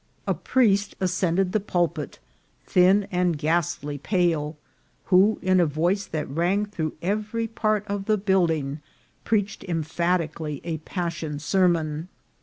[0.25, 2.17] A priest ascended the pulpit,
[2.65, 4.57] thin and ghastly pale,
[5.03, 8.79] who, in a voice that rang through every part of the building,
[9.25, 12.07] preached emphatically a passion sermon.